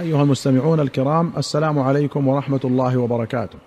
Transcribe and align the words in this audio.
أيها 0.00 0.22
المستمعون 0.22 0.80
الكرام 0.80 1.32
السلام 1.36 1.78
عليكم 1.78 2.28
ورحمة 2.28 2.60
الله 2.64 2.96
وبركاته. 2.96 3.58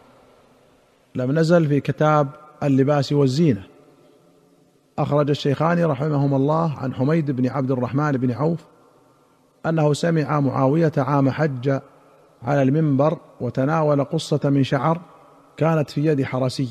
لم 1.16 1.40
نزل 1.40 1.68
في 1.68 1.80
كتاب 1.80 2.28
اللباس 2.64 3.14
والزينة. 3.14 3.64
أخرج 5.00 5.30
الشيخان 5.30 5.86
رحمهما 5.86 6.38
الله 6.38 6.78
عن 6.78 6.94
حميد 6.94 7.32
بن 7.32 7.48
عبد 7.48 7.72
الرحمن 7.72 8.12
بن 8.12 8.32
عوف 8.32 8.66
أنه 9.66 9.94
سمع 9.94 10.40
معاوية 10.40 10.92
عام 10.98 11.30
حج 11.30 11.80
على 12.44 12.62
المنبر 12.62 13.18
وتناول 13.42 14.04
قصة 14.04 14.50
من 14.50 14.64
شعر 14.64 15.02
كانت 15.58 15.90
في 15.90 16.06
يد 16.06 16.24
حرسي 16.24 16.70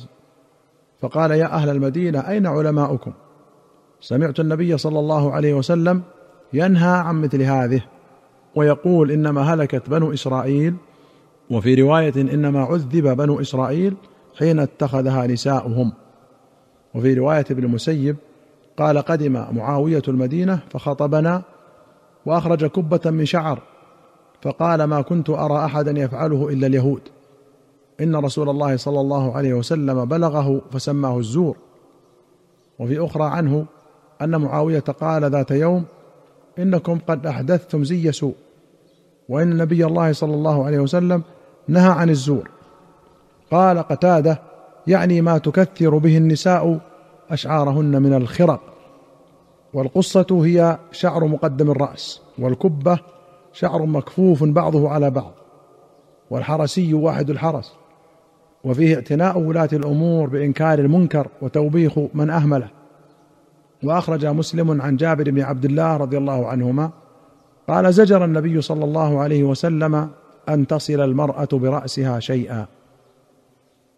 فقال 1.00 1.30
يا 1.30 1.46
أهل 1.46 1.68
المدينة 1.68 2.20
أين 2.20 2.46
علماؤكم؟ 2.46 3.12
سمعت 4.00 4.41
النبي 4.41 4.79
صلى 4.79 4.98
الله 4.98 5.32
عليه 5.32 5.54
وسلم 5.54 6.02
ينهى 6.52 6.98
عن 6.98 7.23
مثل 7.23 7.43
هذه 7.43 7.95
ويقول 8.57 9.11
إنما 9.11 9.54
هلكت 9.54 9.91
بنو 9.91 10.12
إسرائيل 10.12 10.75
وفي 11.50 11.74
رواية 11.74 12.15
إنما 12.16 12.60
عذب 12.60 13.16
بنو 13.16 13.41
إسرائيل 13.41 13.95
حين 14.38 14.59
اتخذها 14.59 15.27
نساؤهم. 15.27 15.92
وفي 16.95 17.15
رواية 17.15 17.45
ابن 17.51 17.65
المسيب 17.65 18.16
قال 18.77 18.98
قدم 18.98 19.32
معاوية 19.32 20.02
المدينة 20.09 20.60
فخطبنا 20.70 21.42
وأخرج 22.27 22.66
كبة 22.66 23.10
من 23.10 23.24
شعر 23.24 23.62
فقال 24.42 24.84
ما 24.84 25.01
كنت 25.01 25.30
أرى 25.30 25.65
أحدا 25.65 26.01
يفعله 26.01 26.48
إلا 26.48 26.66
اليهود. 26.66 27.01
إن 28.01 28.16
رسول 28.16 28.48
الله 28.48 28.77
صلى 28.77 29.01
الله 29.01 29.37
عليه 29.37 29.54
وسلم 29.54 30.04
بلغه 30.04 30.60
فسماه 30.73 31.18
الزور. 31.18 31.57
وفي 32.79 33.04
أخرى 33.04 33.24
عنه 33.24 33.66
أن 34.23 34.41
معاوية 34.41 34.79
قال 34.80 35.24
ذات 35.24 35.51
يوم 35.51 35.84
إنكم 36.59 36.98
قد 37.07 37.27
أحدثتم 37.27 37.84
زي 37.84 38.12
سوء. 38.12 38.34
وإن 39.29 39.57
نبي 39.57 39.87
الله 39.87 40.12
صلى 40.12 40.35
الله 40.35 40.66
عليه 40.66 40.79
وسلم 40.79 41.23
نهى 41.69 41.91
عن 41.91 42.11
الزور. 42.11 42.51
قال 43.51 43.79
قتادة 43.79 44.43
يعني 44.87 45.21
ما 45.21 45.38
تكثر 45.38 45.99
به 45.99 46.16
النساء 46.16 46.80
أشعارهن 47.30 48.02
من 48.02 48.15
الخرق. 48.15 48.60
والقصة 49.74 50.27
هي 50.45 50.79
شعر 50.93 51.24
مقدم 51.24 51.71
الرأس 51.71 52.23
والكبة 52.38 52.99
شعر 53.52 53.87
مكفوف 53.87 54.45
بعضه 54.45 54.91
على 54.91 55.10
بعض 55.10 55.33
والحرسي 56.30 56.95
واحد 56.95 57.30
الحرس. 57.30 57.74
وفيه 58.65 58.95
اعتناء 58.95 59.38
ولاة 59.38 59.68
الأمور 59.73 60.29
بإنكار 60.29 60.79
المنكر 60.79 61.29
وتوبيخ 61.43 61.99
من 62.15 62.30
أهمله. 62.30 62.68
وأخرج 63.83 64.27
مسلم 64.27 64.83
عن 64.83 64.97
جابر 64.97 65.31
بن 65.31 65.41
عبد 65.41 65.65
الله 65.65 65.97
رضي 65.97 66.19
الله 66.19 66.47
عنهما 66.47 66.91
قال 67.69 67.92
زجر 67.92 68.25
النبي 68.25 68.60
صلى 68.60 68.84
الله 68.84 69.20
عليه 69.20 69.42
وسلم 69.42 70.10
أن 70.48 70.66
تصل 70.66 71.00
المرأة 71.00 71.48
برأسها 71.53 72.20
شيئا. 72.20 72.66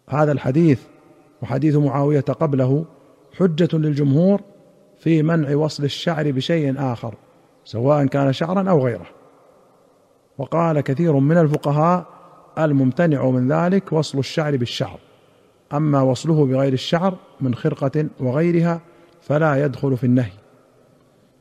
هذا 0.09 0.31
الحديث 0.31 0.81
وحديث 1.41 1.75
معاوية 1.75 2.19
قبله 2.19 2.85
حجة 3.37 3.69
للجمهور 3.73 4.41
في 4.99 5.23
منع 5.23 5.55
وصل 5.55 5.83
الشعر 5.83 6.31
بشيء 6.31 6.75
آخر 6.77 7.15
سواء 7.65 8.05
كان 8.05 8.33
شعرا 8.33 8.69
أو 8.69 8.85
غيره. 8.85 9.05
وقال 10.37 10.81
كثير 10.81 11.13
من 11.13 11.37
الفقهاء 11.37 12.05
الممتنع 12.57 13.29
من 13.29 13.51
ذلك 13.51 13.93
وصل 13.93 14.19
الشعر 14.19 14.57
بالشعر 14.57 14.99
أما 15.73 16.01
وصله 16.01 16.45
بغير 16.45 16.73
الشعر 16.73 17.17
من 17.41 17.55
خرقة 17.55 18.05
وغيرها 18.19 18.81
فلا 19.21 19.65
يدخل 19.65 19.97
في 19.97 20.03
النهي. 20.03 20.38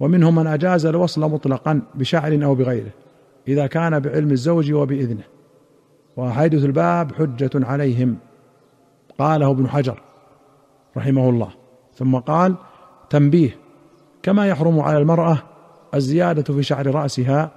ومنهم 0.00 0.34
من 0.34 0.46
أجاز 0.46 0.86
الوصل 0.86 1.20
مطلقا 1.20 1.82
بشعر 1.94 2.44
أو 2.44 2.54
بغيره 2.54 2.91
إذا 3.48 3.66
كان 3.66 4.00
بعلم 4.00 4.30
الزوج 4.30 4.72
وبإذنه. 4.72 5.24
وحديث 6.16 6.64
الباب 6.64 7.12
حجة 7.14 7.50
عليهم. 7.55 8.16
قاله 9.18 9.50
ابن 9.50 9.68
حجر 9.68 10.02
رحمه 10.96 11.28
الله. 11.28 11.48
ثم 11.94 12.16
قال 12.16 12.55
تنبيه. 13.11 13.56
كما 14.23 14.48
يحرم 14.48 14.80
على 14.80 14.98
المرأة 14.98 15.39
الزيادة 15.95 16.55
في 16.55 16.62
شعر 16.62 16.86
رأسها 16.94 17.50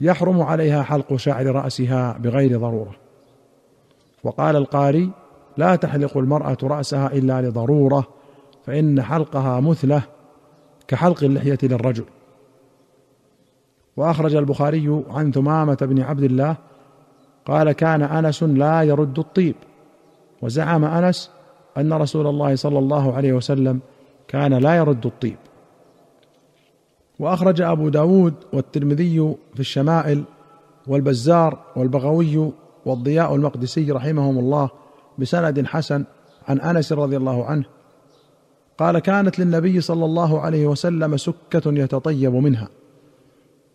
يحرم 0.00 0.42
عليها 0.42 0.82
حلق 0.82 1.16
شعر 1.16 1.46
رأسها 1.46 2.18
بغير 2.18 2.58
ضرورة. 2.58 2.94
وقال 4.24 4.56
القاري 4.56 5.10
لا 5.56 5.76
تحلق 5.76 6.16
المرأة 6.16 6.56
رأسها 6.62 7.06
إلا 7.12 7.42
لضرورة 7.42 8.04
فإن 8.66 9.02
حلقها 9.02 9.60
مثله 9.60 10.02
كحلق 10.88 11.24
اللحية 11.24 11.58
للرجل. 11.62 12.04
وأخرج 13.96 14.34
البخاري 14.34 15.02
عن 15.10 15.32
ثمامة 15.32 15.78
بن 15.80 16.00
عبد 16.00 16.22
الله 16.22 16.56
قال 17.46 17.72
كان 17.72 18.02
أنس 18.02 18.42
لا 18.42 18.82
يرد 18.82 19.18
الطيب. 19.18 19.54
وزعم 20.42 20.84
أنس 20.84 21.30
أن 21.76 21.92
رسول 21.92 22.26
الله 22.26 22.56
صلى 22.56 22.78
الله 22.78 23.14
عليه 23.14 23.32
وسلم 23.32 23.80
كان 24.28 24.54
لا 24.54 24.76
يرد 24.76 25.06
الطيب. 25.06 25.36
وأخرج 27.18 27.60
أبو 27.60 27.88
داود 27.88 28.34
والترمذي 28.52 29.34
في 29.54 29.60
الشمائل 29.60 30.24
والبزار 30.86 31.58
والبغوي 31.76 32.52
والضياء 32.86 33.34
المقدسي 33.34 33.92
رحمهم 33.92 34.38
الله 34.38 34.70
بسند 35.18 35.66
حسن 35.66 36.04
عن 36.48 36.60
أنس 36.60 36.92
رضي 36.92 37.16
الله 37.16 37.44
عنه 37.44 37.64
قال 38.82 38.98
كانت 38.98 39.38
للنبي 39.38 39.80
صلى 39.80 40.04
الله 40.04 40.40
عليه 40.40 40.66
وسلم 40.66 41.16
سكة 41.16 41.62
يتطيب 41.66 42.34
منها. 42.34 42.68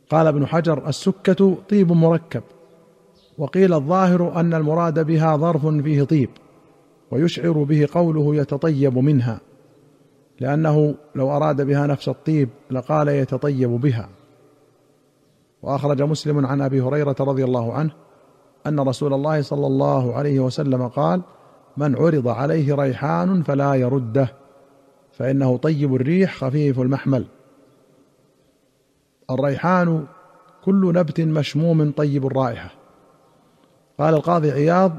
قال 0.09 0.27
ابن 0.27 0.45
حجر 0.45 0.87
السكة 0.87 1.57
طيب 1.69 1.91
مركب 1.91 2.43
وقيل 3.37 3.73
الظاهر 3.73 4.39
أن 4.39 4.53
المراد 4.53 5.05
بها 5.05 5.37
ظرف 5.37 5.65
فيه 5.67 6.03
طيب 6.03 6.29
ويشعر 7.11 7.63
به 7.63 7.87
قوله 7.93 8.35
يتطيب 8.35 8.97
منها 8.97 9.39
لأنه 10.39 10.95
لو 11.15 11.31
أراد 11.31 11.61
بها 11.61 11.87
نفس 11.87 12.09
الطيب 12.09 12.49
لقال 12.71 13.07
يتطيب 13.07 13.69
بها. 13.69 14.09
وأخرج 15.63 16.01
مسلم 16.01 16.45
عن 16.45 16.61
أبي 16.61 16.81
هريرة 16.81 17.15
رضي 17.19 17.43
الله 17.43 17.73
عنه 17.73 17.91
أن 18.67 18.79
رسول 18.79 19.13
الله 19.13 19.41
صلى 19.41 19.67
الله 19.67 20.15
عليه 20.15 20.39
وسلم 20.39 20.87
قال 20.87 21.21
من 21.77 21.95
عرض 21.95 22.27
عليه 22.27 22.75
ريحان 22.75 23.43
فلا 23.43 23.73
يرده. 23.73 24.46
فإنه 25.17 25.57
طيب 25.57 25.95
الريح 25.95 26.35
خفيف 26.35 26.79
المحمل. 26.79 27.25
الريحان 29.29 30.05
كل 30.65 30.93
نبت 30.95 31.21
مشموم 31.21 31.91
طيب 31.91 32.25
الرائحة. 32.25 32.69
قال 33.99 34.13
القاضي 34.13 34.51
عياض 34.51 34.91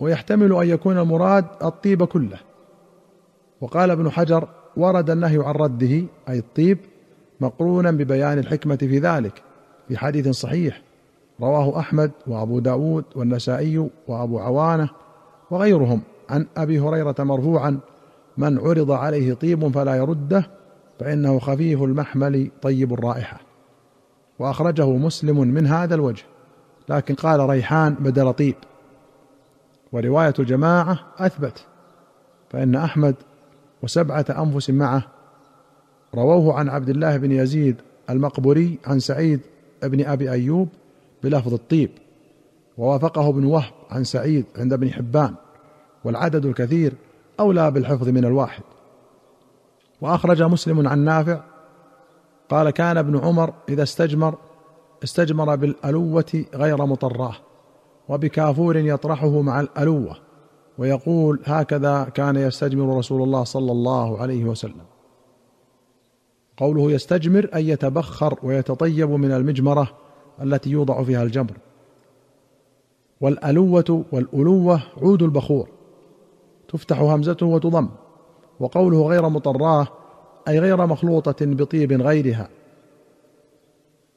ويحتمل 0.00 0.52
أن 0.52 0.68
يكون 0.68 0.98
المراد 0.98 1.44
الطيب 1.62 2.04
كله. 2.04 2.38
وقال 3.60 3.90
ابن 3.90 4.10
حجر 4.10 4.48
ورد 4.76 5.10
النهي 5.10 5.36
عن 5.36 5.54
رده 5.54 6.02
أي 6.28 6.38
الطيب 6.38 6.78
مقرونا 7.40 7.90
ببيان 7.90 8.38
الحكمة 8.38 8.76
في 8.76 8.98
ذلك 8.98 9.42
في 9.88 9.96
حديث 9.96 10.28
صحيح. 10.28 10.82
رواه 11.40 11.78
أحمد 11.78 12.10
وأبو 12.26 12.58
داود 12.58 13.04
والنسائي 13.14 13.88
وأبو 14.08 14.38
عوانة 14.38 14.90
وغيرهم. 15.50 16.00
عن 16.30 16.46
أبي 16.56 16.80
هريرة 16.80 17.14
مرفوعا 17.18 17.80
من 18.38 18.58
عرض 18.58 18.90
عليه 18.90 19.34
طيب 19.34 19.68
فلا 19.68 19.94
يرده 19.94 20.46
فإنه 21.00 21.38
خفيف 21.38 21.82
المحمل 21.82 22.50
طيب 22.62 22.92
الرائحة. 22.92 23.40
وأخرجه 24.38 24.90
مسلم 24.90 25.40
من 25.40 25.66
هذا 25.66 25.94
الوجه 25.94 26.24
لكن 26.88 27.14
قال 27.14 27.50
ريحان 27.50 27.94
بدل 27.94 28.32
طيب. 28.32 28.54
ورواية 29.92 30.34
الجماعه 30.38 30.98
أثبت 31.18 31.66
فإن 32.50 32.74
أحمد 32.74 33.14
وسبعة 33.82 34.26
أنفس 34.30 34.70
معه. 34.70 35.02
رووه 36.14 36.54
عن 36.54 36.68
عبد 36.68 36.88
الله 36.88 37.16
بن 37.16 37.32
يزيد 37.32 37.76
المقبوري 38.10 38.78
عن 38.86 39.00
سعيد 39.00 39.40
بن 39.82 40.06
أبي 40.06 40.30
أيوب 40.30 40.68
بلفظ 41.22 41.54
الطيب. 41.54 41.90
ووافقه 42.78 43.28
ابن 43.28 43.44
وهب 43.44 43.72
عن 43.90 44.04
سعيد 44.04 44.44
عند 44.56 44.72
ابن 44.72 44.92
حبان. 44.92 45.34
والعدد 46.04 46.46
الكثير 46.46 46.92
أولى 47.40 47.70
بالحفظ 47.70 48.08
من 48.08 48.24
الواحد. 48.24 48.62
وأخرج 50.00 50.42
مسلم 50.42 50.88
عن 50.88 50.98
نافع 50.98 51.40
قال 52.48 52.70
كان 52.70 52.96
ابن 52.96 53.18
عمر 53.18 53.52
إذا 53.68 53.82
استجمر 53.82 54.34
استجمر 55.04 55.56
بالألوة 55.56 56.44
غير 56.54 56.86
مطراه 56.86 57.34
وبكافور 58.08 58.76
يطرحه 58.76 59.40
مع 59.40 59.60
الألوة 59.60 60.16
ويقول 60.78 61.40
هكذا 61.44 62.04
كان 62.04 62.36
يستجمر 62.36 62.98
رسول 62.98 63.22
الله 63.22 63.44
صلى 63.44 63.72
الله 63.72 64.18
عليه 64.20 64.44
وسلم. 64.44 64.84
قوله 66.56 66.92
يستجمر 66.92 67.48
أي 67.54 67.68
يتبخر 67.68 68.38
ويتطيب 68.42 69.10
من 69.10 69.32
المجمرة 69.32 69.88
التي 70.42 70.70
يوضع 70.70 71.02
فيها 71.04 71.22
الجمر. 71.22 71.52
والألوة 73.20 74.04
والألوة 74.12 74.82
عود 75.02 75.22
البخور. 75.22 75.68
تفتح 76.68 77.00
همزته 77.00 77.46
وتضم 77.46 77.88
وقوله 78.60 79.06
غير 79.08 79.28
مطراه 79.28 79.88
أي 80.48 80.58
غير 80.58 80.86
مخلوطة 80.86 81.36
بطيب 81.40 81.92
غيرها. 82.02 82.48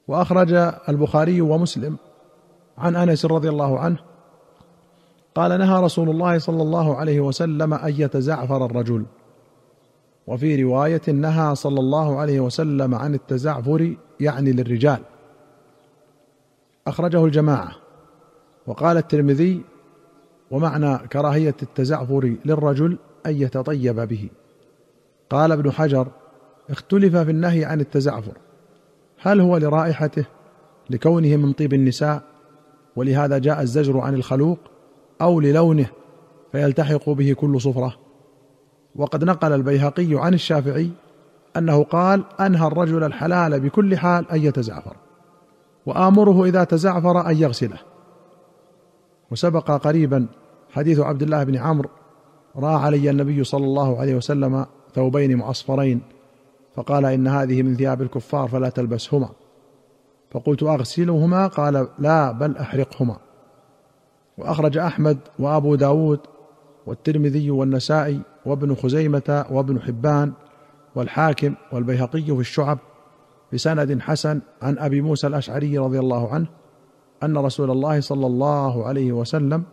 وأخرج 0.08 0.54
البخاري 0.90 1.42
ومسلم 1.42 1.98
عن 2.78 2.96
أنس 2.96 3.26
رضي 3.26 3.50
الله 3.50 3.80
عنه 3.80 3.98
قال 5.36 5.60
نهى 5.60 5.84
رسول 5.84 6.10
الله 6.10 6.38
صلى 6.38 6.62
الله 6.62 6.96
عليه 6.96 7.20
وسلم 7.20 7.74
أن 7.74 7.94
يتزعفر 7.98 8.66
الرجل. 8.66 9.06
وفي 10.28 10.64
رواية 10.64 11.02
نهى 11.08 11.56
صلى 11.56 11.80
الله 11.80 12.20
عليه 12.20 12.40
وسلم 12.40 12.96
عن 12.96 13.14
التزعفر 13.14 13.96
يعني 14.20 14.52
للرجال. 14.52 15.00
أخرجه 16.88 17.26
الجماعة. 17.26 17.72
وقال 18.68 18.98
الترمذي 18.98 19.62
ومعنى 20.52 20.98
كراهية 20.98 21.56
التزعفر 21.64 22.36
للرجل 22.46 22.98
أن 23.26 23.36
يتطيب 23.42 24.00
به. 24.00 24.30
قال 25.30 25.52
ابن 25.52 25.72
حجر 25.72 26.08
اختلف 26.70 27.18
في 27.18 27.32
النهي 27.32 27.66
عن 27.66 27.80
التزعفر. 27.82 28.38
هل 29.22 29.42
هو 29.42 29.58
لرائحته 29.58 30.26
لكونه 30.90 31.36
من 31.36 31.54
طيب 31.54 31.74
النساء 31.74 32.22
ولهذا 32.96 33.38
جاء 33.38 33.62
الزجر 33.62 34.00
عن 34.00 34.14
الخلوق 34.14 34.60
أو 35.22 35.40
للونه 35.40 35.86
فيلتحق 36.52 37.10
به 37.10 37.34
كل 37.34 37.62
صفرة؟ 37.62 37.98
وقد 38.96 39.24
نقل 39.24 39.54
البيهقي 39.54 40.08
عن 40.12 40.34
الشافعي 40.34 40.90
أنه 41.58 41.84
قال 41.84 42.24
أنهى 42.40 42.68
الرجل 42.68 43.04
الحلال 43.04 43.60
بكل 43.60 43.98
حال 43.98 44.32
أن 44.32 44.44
يتزعفر 44.44 44.96
وآمره 45.86 46.46
إذا 46.46 46.64
تزعفر 46.64 47.30
أن 47.30 47.38
يغسله. 47.38 47.78
وسبق 49.32 49.72
قريبا 49.72 50.28
حديث 50.72 51.00
عبد 51.00 51.24
الله 51.24 51.44
بن 51.44 51.56
عمرو 51.58 51.90
راى 52.56 52.76
علي 52.76 53.10
النبي 53.10 53.44
صلى 53.44 53.66
الله 53.66 54.00
عليه 54.00 54.16
وسلم 54.16 54.66
ثوبين 54.96 55.38
معصفرين 55.38 56.02
فقال 56.76 57.06
إن 57.06 57.28
هذه 57.28 57.64
من 57.64 57.76
ثياب 57.76 58.02
الكفار 58.02 58.48
فلا 58.48 58.70
تلبسهما. 58.70 59.30
فقلت 60.32 60.64
أغسلهما؟ 60.64 61.48
قال 61.48 61.88
لا 62.00 62.32
بل 62.32 62.58
أحرقهما. 62.58 63.18
وأخرج 64.38 64.78
أحمد 64.78 65.18
وأبو 65.40 65.76
داود 65.76 66.20
والترمذي 66.86 67.52
والنسائي 67.52 68.22
وابن 68.46 68.76
خزيمة 68.76 69.46
وابن 69.50 69.82
حبان 69.82 70.34
والحاكم 70.96 71.56
والبيهقي 71.72 72.22
في 72.22 72.40
الشعب 72.40 72.80
بسند 73.54 74.00
حسن 74.00 74.42
عن 74.62 74.78
أبي 74.78 75.02
موسى 75.02 75.28
الأشعري 75.28 75.78
رضي 75.78 76.00
الله 76.00 76.34
عنه 76.34 76.48
أن 77.24 77.38
رسول 77.38 77.72
الله 77.72 78.00
صلى 78.00 78.28
الله 78.28 78.86
عليه 78.88 79.12
وسلم 79.12 79.64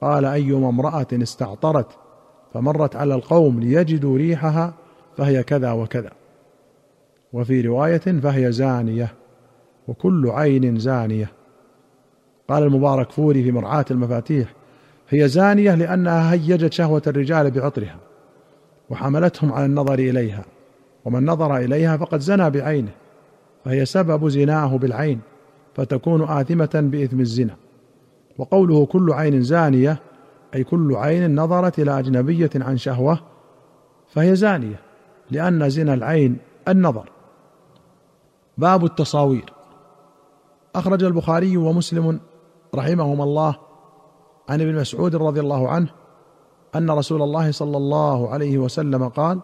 قال 0.00 0.24
أيما 0.24 0.68
امرأة 0.68 1.06
استعطرت 1.12 1.98
فمرت 2.54 2.96
على 2.96 3.14
القوم 3.14 3.60
ليجدوا 3.60 4.18
ريحها 4.18 4.74
فهي 5.16 5.42
كذا 5.42 5.72
وكذا. 5.72 6.10
وفي 7.32 7.60
رواية 7.60 7.98
فهي 7.98 8.52
زانية 8.52 9.14
وكل 9.88 10.30
عين 10.30 10.78
زانية. 10.78 11.30
قال 12.48 12.62
المبارك 12.62 13.10
فوري 13.10 13.42
في 13.42 13.52
مرعاة 13.52 13.84
المفاتيح 13.90 14.54
هي 15.08 15.28
زانية 15.28 15.74
لأنها 15.74 16.32
هيجت 16.32 16.72
شهوة 16.72 17.02
الرجال 17.06 17.50
بعطرها 17.50 17.96
وحملتهم 18.90 19.52
على 19.52 19.64
النظر 19.64 19.94
إليها 19.94 20.44
ومن 21.04 21.24
نظر 21.24 21.56
إليها 21.56 21.96
فقد 21.96 22.20
زنى 22.20 22.50
بعينه 22.50 22.90
فهي 23.64 23.84
سبب 23.84 24.28
زناه 24.28 24.76
بالعين 24.76 25.20
فتكون 25.74 26.22
آثمة 26.22 26.70
بإثم 26.74 27.20
الزنا. 27.20 27.56
وقوله 28.38 28.86
كل 28.86 29.12
عين 29.12 29.42
زانية 29.42 29.98
أي 30.54 30.64
كل 30.64 30.96
عين 30.96 31.40
نظرت 31.40 31.78
إلى 31.78 31.98
أجنبية 31.98 32.50
عن 32.54 32.76
شهوة 32.76 33.20
فهي 34.08 34.36
زانية 34.36 34.80
لأن 35.30 35.70
زنا 35.70 35.94
العين 35.94 36.38
النظر. 36.68 37.10
باب 38.58 38.84
التصاوير. 38.84 39.52
أخرج 40.74 41.04
البخاري 41.04 41.56
ومسلم 41.56 42.20
رحمهما 42.74 43.24
الله 43.24 43.56
عن 44.48 44.60
ابن 44.60 44.74
مسعود 44.74 45.16
رضي 45.16 45.40
الله 45.40 45.68
عنه 45.68 45.88
أن 46.74 46.90
رسول 46.90 47.22
الله 47.22 47.50
صلى 47.50 47.76
الله 47.76 48.30
عليه 48.30 48.58
وسلم 48.58 49.08
قال 49.08 49.40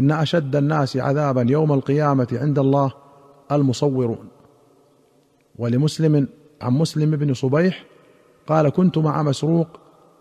إن 0.00 0.10
أشد 0.10 0.56
الناس 0.56 0.96
عذابا 0.96 1.46
يوم 1.48 1.72
القيامة 1.72 2.28
عند 2.32 2.58
الله 2.58 2.92
المصورون 3.52 4.28
ولمسلم 5.58 6.28
عن 6.62 6.72
مسلم 6.72 7.10
بن 7.10 7.34
صبيح 7.34 7.84
قال 8.46 8.68
كنت 8.68 8.98
مع 8.98 9.22
مسروق 9.22 9.66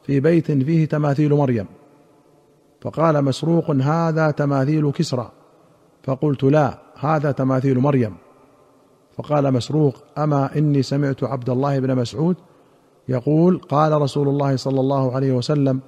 في 0.03 0.19
بيت 0.19 0.51
فيه 0.51 0.85
تماثيل 0.85 1.33
مريم. 1.33 1.65
فقال 2.81 3.23
مسروق 3.23 3.71
هذا 3.71 4.31
تماثيل 4.31 4.91
كسرى. 4.91 5.31
فقلت 6.03 6.43
لا 6.43 6.77
هذا 6.99 7.31
تماثيل 7.31 7.79
مريم. 7.79 8.15
فقال 9.17 9.53
مسروق 9.53 9.95
أما 10.17 10.57
إني 10.57 10.83
سمعت 10.83 11.23
عبد 11.23 11.49
الله 11.49 11.79
بن 11.79 11.95
مسعود 11.95 12.35
يقول 13.07 13.57
قال 13.57 14.01
رسول 14.01 14.27
الله 14.27 14.55
صلى 14.55 14.79
الله 14.79 15.15
عليه 15.15 15.31
وسلم 15.31 15.79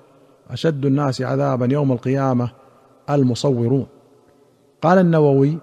أشد 0.50 0.86
الناس 0.86 1.22
عذابا 1.22 1.68
يوم 1.72 1.92
القيامة 1.92 2.50
المصورون. 3.10 3.88
قال 4.82 4.98
النووي 4.98 5.58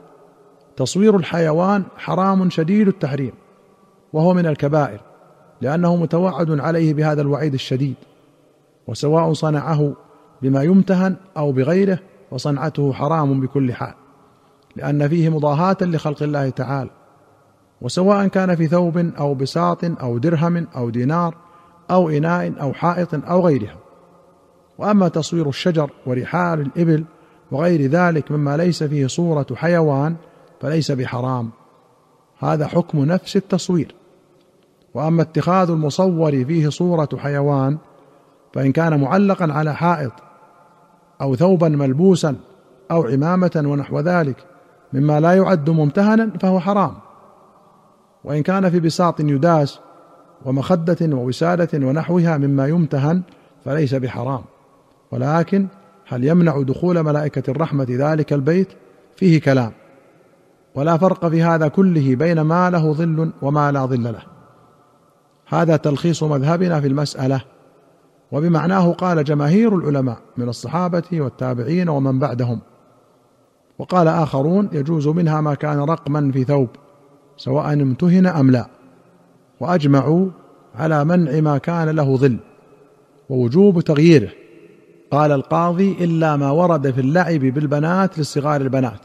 تصوير 0.77 1.17
الحيوان 1.17 1.85
حرام 1.97 2.51
شديد 2.51 2.89
التحريم 2.89 3.33
وهو 4.13 4.35
من 4.35 4.47
الكبائر. 4.47 5.01
لأنه 5.61 5.97
متوعد 5.97 6.61
عليه 6.61 6.95
بهذا 6.95 7.23
الوعيد 7.23 7.55
الشديد 7.55 7.95
وسواء 8.87 9.33
صنعه 9.33 9.93
بما 10.43 10.63
يمتهن 10.63 11.17
أو 11.37 11.53
بغيره 11.53 11.99
فصنعته 12.31 12.93
حرام 12.93 13.41
بكل 13.41 13.73
حال 13.73 13.95
لأن 14.77 15.09
فيه 15.09 15.29
مضاهاة 15.29 15.77
لخلق 15.81 16.23
الله 16.23 16.49
تعالى 16.49 16.91
وسواء 17.81 18.27
كان 18.27 18.57
في 18.57 18.67
ثوب 18.67 18.99
أو 18.99 19.35
بساط 19.35 19.85
أو 19.85 20.19
درهم 20.19 20.67
أو 20.77 20.91
دينار 20.91 21.35
أو 21.91 22.09
إناء 22.09 22.53
أو 22.61 22.73
حائط 22.73 23.15
أو 23.15 23.47
غيرها. 23.47 23.77
وأما 24.79 25.09
تصوير 25.09 25.49
الشجر 25.49 25.91
ورحال 26.07 26.61
الإبل 26.61 27.05
وغير 27.51 27.91
ذلك 27.91 28.31
مما 28.33 28.57
ليس 28.57 28.83
فيه 28.83 29.07
صورة 29.07 29.47
حيوان 29.55 30.17
فليس 30.61 30.91
بحرام. 30.91 31.51
هذا 32.39 32.67
حكم 32.67 33.05
نفس 33.05 33.37
التصوير. 33.37 33.95
وأما 34.95 35.23
اتخاذ 35.23 35.71
المصور 35.71 36.45
فيه 36.45 36.69
صورة 36.69 37.09
حيوان 37.17 37.79
فإن 38.55 38.73
كان 38.73 39.01
معلقا 39.01 39.53
على 39.53 39.75
حائط 39.75 40.13
أو 41.21 41.37
ثوبا 41.37 41.69
ملبوسا 41.69 42.37
أو 42.91 43.03
عمامة 43.03 43.63
ونحو 43.67 44.01
ذلك 44.01 44.37
مما 44.93 45.21
لا 45.21 45.33
يعد 45.33 45.71
ممتهنا 45.71 46.31
فهو 46.41 46.61
حرام. 46.61 46.95
وإن 48.25 48.43
كان 48.43 48.71
في 48.71 48.81
بساط 48.81 49.21
يداس 49.21 49.81
ومخدة 50.45 51.17
ووسادة 51.17 51.87
ونحوها 51.87 52.39
مما 52.39 52.67
يمتهن 52.67 53.23
فليس 53.65 53.95
بحرام. 53.95 54.43
ولكن 55.13 55.67
هل 56.09 56.25
يمنع 56.25 56.63
دخول 56.63 57.03
ملائكة 57.03 57.51
الرحمة 57.51 57.87
ذلك 57.91 58.33
البيت؟ 58.33 58.69
فيه 59.17 59.41
كلام. 59.41 59.73
ولا 60.75 60.97
فرق 60.97 61.29
في 61.29 61.43
هذا 61.43 61.69
كله 61.69 62.15
بين 62.15 62.41
ما 62.41 62.71
له 62.71 62.93
ظل 62.93 63.33
وما 63.43 63.73
لا 63.73 63.87
ظل 63.87 64.05
له. 64.05 64.34
هذا 65.49 65.77
تلخيص 65.77 66.23
مذهبنا 66.23 66.81
في 66.81 66.87
المسألة. 66.87 67.41
وبمعناه 68.33 68.93
قال 68.93 69.25
جماهير 69.25 69.77
العلماء 69.77 70.19
من 70.37 70.49
الصحابة 70.49 71.03
والتابعين 71.13 71.89
ومن 71.89 72.19
بعدهم. 72.19 72.61
وقال 73.79 74.09
آخرون 74.09 74.69
يجوز 74.73 75.09
منها 75.09 75.41
ما 75.41 75.55
كان 75.55 75.79
رقما 75.79 76.33
في 76.33 76.45
ثوب 76.45 76.69
سواء 77.37 77.73
امتهن 77.73 78.27
أم 78.27 78.51
لا. 78.51 78.67
وأجمعوا 79.61 80.29
على 80.75 81.05
منع 81.05 81.41
ما 81.41 81.59
كان 81.59 81.89
له 81.89 82.17
ظل 82.17 82.37
ووجوب 83.29 83.81
تغييره. 83.81 84.31
قال 85.11 85.33
القاضي 85.33 85.97
إلا 86.01 86.37
ما 86.37 86.51
ورد 86.51 86.91
في 86.91 87.01
اللعب 87.01 87.41
بالبنات 87.41 88.19
لصغار 88.19 88.61
البنات 88.61 89.01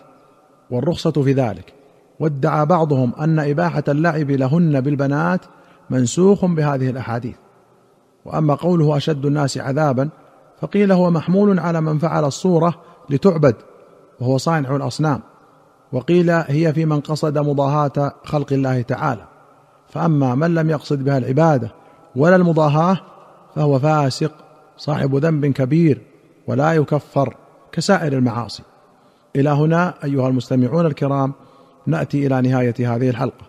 والرخصة 0.71 1.11
في 1.11 1.33
ذلك. 1.33 1.73
وادعى 2.19 2.65
بعضهم 2.65 3.11
أن 3.19 3.39
إباحة 3.39 3.83
اللعب 3.87 4.31
لهن 4.31 4.81
بالبنات 4.81 5.41
منسوخ 5.89 6.45
بهذه 6.45 6.89
الأحاديث. 6.89 7.35
وأما 8.25 8.55
قوله 8.55 8.97
أشد 8.97 9.25
الناس 9.25 9.57
عذابا 9.57 10.09
فقيل 10.61 10.91
هو 10.91 11.11
محمول 11.11 11.59
على 11.59 11.81
من 11.81 11.97
فعل 11.97 12.25
الصورة 12.25 12.75
لتعبد 13.09 13.55
وهو 14.19 14.37
صانع 14.37 14.75
الأصنام. 14.75 15.21
وقيل 15.91 16.29
هي 16.29 16.73
في 16.73 16.85
من 16.85 16.99
قصد 16.99 17.37
مضاهاة 17.37 18.13
خلق 18.23 18.53
الله 18.53 18.81
تعالى. 18.81 19.25
فأما 19.89 20.35
من 20.35 20.55
لم 20.55 20.69
يقصد 20.69 21.03
بها 21.03 21.17
العبادة 21.17 21.71
ولا 22.15 22.35
المضاهاة 22.35 22.97
فهو 23.55 23.79
فاسق 23.79 24.31
صاحب 24.77 25.15
ذنب 25.15 25.45
كبير 25.45 26.01
ولا 26.47 26.73
يكفر 26.73 27.35
كسائر 27.71 28.13
المعاصي. 28.13 28.63
إلى 29.35 29.49
هنا 29.49 29.93
أيها 30.03 30.27
المستمعون 30.27 30.85
الكرام 30.85 31.33
نأتي 31.85 32.27
إلى 32.27 32.41
نهاية 32.41 32.95
هذه 32.95 33.09
الحلقة. 33.09 33.48